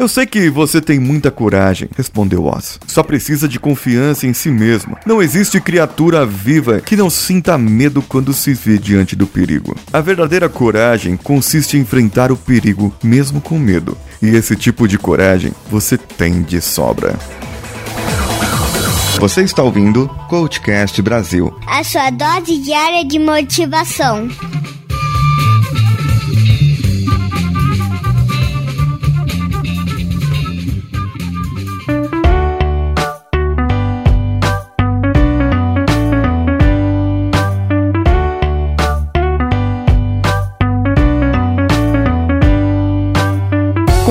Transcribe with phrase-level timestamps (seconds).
[0.00, 2.80] Eu sei que você tem muita coragem, respondeu Oz.
[2.86, 4.96] Só precisa de confiança em si mesmo.
[5.04, 9.76] Não existe criatura viva que não sinta medo quando se vê diante do perigo.
[9.92, 13.94] A verdadeira coragem consiste em enfrentar o perigo mesmo com medo.
[14.22, 17.18] E esse tipo de coragem você tem de sobra.
[19.18, 21.54] Você está ouvindo Coachcast Brasil.
[21.66, 24.30] A sua dose diária de motivação.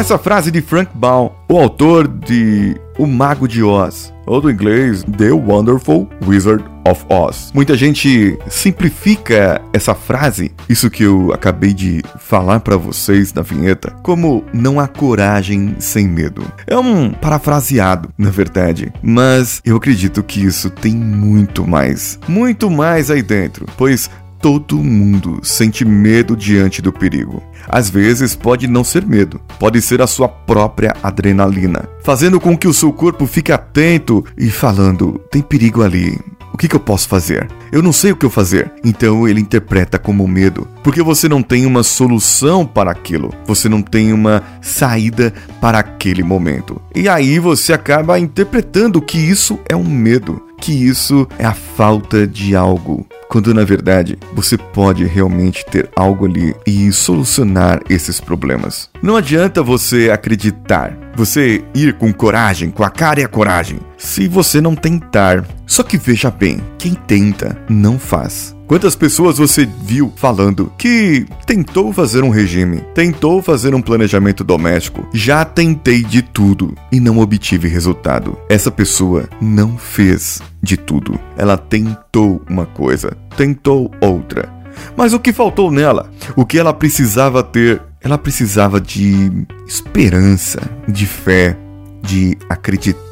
[0.00, 5.04] Essa frase de Frank Baum, o autor de O Mago de Oz, ou do inglês
[5.18, 7.50] The Wonderful Wizard of Oz.
[7.54, 13.90] Muita gente simplifica essa frase, isso que eu acabei de falar para vocês na vinheta,
[14.02, 16.44] como não há coragem sem medo.
[16.66, 23.10] É um parafraseado, na verdade, mas eu acredito que isso tem muito mais, muito mais
[23.10, 24.08] aí dentro, pois
[24.40, 27.42] Todo mundo sente medo diante do perigo.
[27.68, 32.66] Às vezes pode não ser medo, pode ser a sua própria adrenalina, fazendo com que
[32.66, 36.18] o seu corpo fique atento e falando: tem perigo ali.
[36.52, 37.48] O que, que, eu posso fazer?
[37.70, 38.72] Eu não sei o que eu fazer.
[38.84, 43.80] Então ele interpreta como medo, porque você não tem uma solução para aquilo, você não
[43.80, 46.80] tem uma saída para aquele momento.
[46.94, 52.26] E aí você acaba interpretando que isso é um medo, que isso é a falta
[52.26, 58.90] de algo, quando na verdade você pode realmente ter algo ali e solucionar esses problemas.
[59.00, 64.26] Não adianta você acreditar, você ir com coragem, com a cara e a coragem, se
[64.26, 65.46] você não tentar.
[65.64, 68.56] Só que veja bem, quem tenta não faz.
[68.66, 75.08] Quantas pessoas você viu falando que tentou fazer um regime, tentou fazer um planejamento doméstico,
[75.12, 78.38] já tentei de tudo e não obtive resultado?
[78.48, 81.18] Essa pessoa não fez de tudo.
[81.36, 84.48] Ela tentou uma coisa, tentou outra.
[84.96, 86.10] Mas o que faltou nela?
[86.36, 87.82] O que ela precisava ter?
[88.00, 91.56] Ela precisava de esperança, de fé,
[92.02, 93.09] de acreditar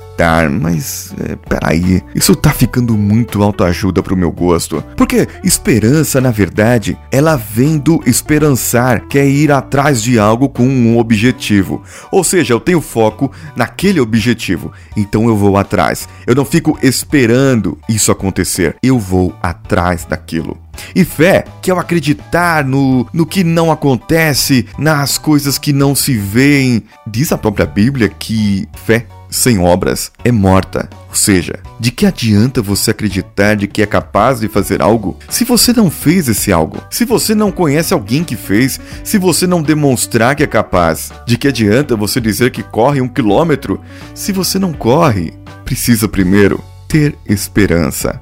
[0.50, 4.82] mas é, peraí, isso tá ficando muito autoajuda pro meu gosto.
[4.96, 10.66] Porque esperança, na verdade, ela vem do esperançar, que é ir atrás de algo com
[10.66, 11.82] um objetivo.
[12.10, 16.08] Ou seja, eu tenho foco naquele objetivo, então eu vou atrás.
[16.26, 20.58] Eu não fico esperando isso acontecer, eu vou atrás daquilo.
[20.94, 25.94] E fé, que é o acreditar no, no que não acontece, nas coisas que não
[25.94, 26.82] se veem.
[27.06, 30.88] Diz a própria Bíblia que fé sem obras é morta.
[31.08, 35.44] Ou seja, de que adianta você acreditar de que é capaz de fazer algo se
[35.44, 36.78] você não fez esse algo?
[36.90, 38.80] Se você não conhece alguém que fez?
[39.02, 41.10] Se você não demonstrar que é capaz?
[41.26, 43.80] De que adianta você dizer que corre um quilômetro
[44.14, 45.32] se você não corre?
[45.64, 48.20] Precisa primeiro ter esperança.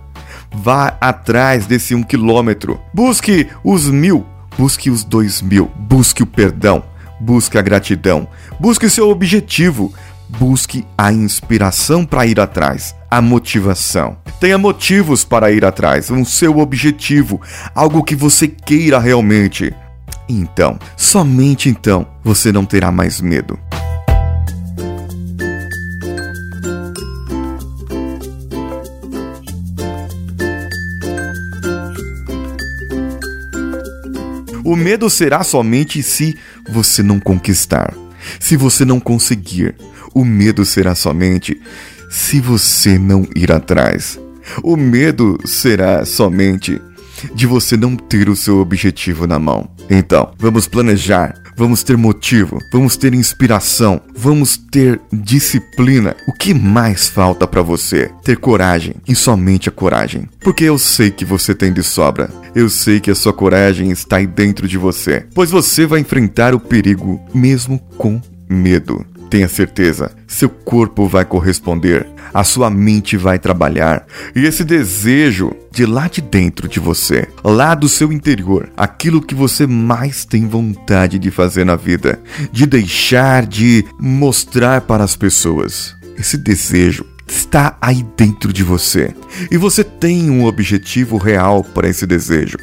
[0.52, 2.80] Vá atrás desse um quilômetro.
[2.92, 4.26] Busque os mil.
[4.58, 5.70] Busque os dois mil.
[5.76, 6.82] Busque o perdão.
[7.20, 8.28] Busque a gratidão.
[8.58, 9.92] Busque o seu objetivo.
[10.28, 14.16] Busque a inspiração para ir atrás, a motivação.
[14.40, 17.40] Tenha motivos para ir atrás, um seu objetivo,
[17.74, 19.72] algo que você queira realmente.
[20.28, 23.58] Então, somente então, você não terá mais medo.
[34.66, 36.36] O medo será somente se
[36.68, 37.94] você não conquistar,
[38.40, 39.74] se você não conseguir,
[40.14, 41.60] o medo será somente
[42.10, 44.18] se você não ir atrás.
[44.62, 46.80] O medo será somente
[47.34, 49.68] de você não ter o seu objetivo na mão.
[49.90, 56.14] Então, vamos planejar, vamos ter motivo, vamos ter inspiração, vamos ter disciplina.
[56.28, 58.10] O que mais falta para você?
[58.22, 60.28] Ter coragem e somente a coragem.
[60.40, 62.30] Porque eu sei que você tem de sobra.
[62.54, 66.54] Eu sei que a sua coragem está aí dentro de você, pois você vai enfrentar
[66.54, 69.04] o perigo mesmo com medo.
[69.28, 75.84] Tenha certeza, seu corpo vai corresponder, a sua mente vai trabalhar e esse desejo de
[75.84, 81.18] lá de dentro de você, lá do seu interior, aquilo que você mais tem vontade
[81.18, 82.20] de fazer na vida,
[82.52, 85.94] de deixar de mostrar para as pessoas.
[86.16, 89.14] Esse desejo está aí dentro de você
[89.50, 92.56] e você tem um objetivo real para esse desejo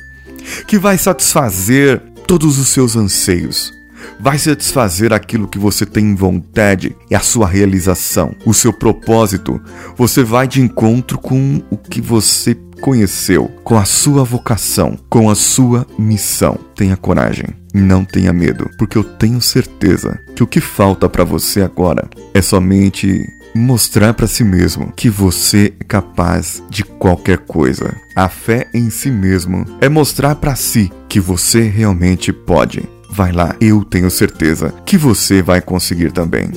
[0.68, 3.74] que vai satisfazer todos os seus anseios
[4.20, 9.62] vai satisfazer aquilo que você tem vontade e a sua realização, o seu propósito.
[9.98, 15.36] Você vai de encontro com o que você conheceu, com a sua vocação, com a
[15.36, 16.58] sua missão.
[16.76, 17.46] Tenha coragem.
[17.74, 22.42] Não tenha medo, porque eu tenho certeza que o que falta para você agora é
[22.42, 23.26] somente
[23.56, 27.96] mostrar para si mesmo que você é capaz de qualquer coisa.
[28.16, 32.88] A fé em si mesmo é mostrar para si que você realmente pode.
[33.16, 36.50] Vai lá, eu tenho certeza que você vai conseguir também.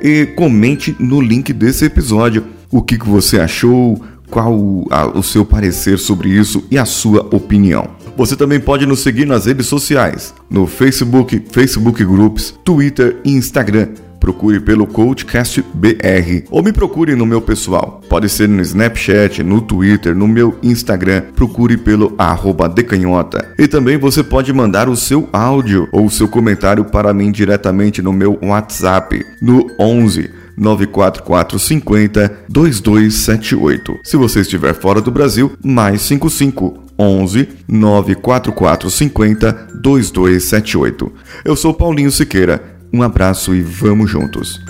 [0.02, 5.44] e comente no link desse episódio o que, que você achou, qual a, o seu
[5.44, 7.88] parecer sobre isso e a sua opinião.
[8.16, 13.88] Você também pode nos seguir nas redes sociais, no Facebook, Facebook Groups, Twitter e Instagram.
[14.20, 18.00] Procure pelo Coachcast BR ou me procure no meu pessoal.
[18.08, 21.24] Pode ser no Snapchat, no Twitter, no meu Instagram.
[21.34, 23.52] Procure pelo arroba decanhota.
[23.58, 28.00] E também você pode mandar o seu áudio ou o seu comentário para mim diretamente
[28.00, 33.98] no meu WhatsApp no 11 94450 2278.
[34.04, 39.52] Se você estiver fora do Brasil, mais 55 11 94450
[39.82, 41.12] 2278.
[41.44, 42.62] Eu sou Paulinho Siqueira.
[42.92, 44.60] Um abraço e vamos juntos.